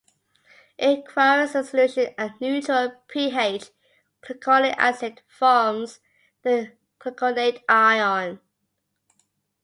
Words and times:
In 0.79 1.03
aqueous 1.03 1.51
solution 1.51 2.15
at 2.17 2.41
neutral 2.41 2.99
pH, 3.07 3.69
gluconic 4.23 4.73
acid 4.79 5.21
forms 5.29 5.99
the 6.41 6.71
gluconate 6.99 7.61
ion. 7.69 8.39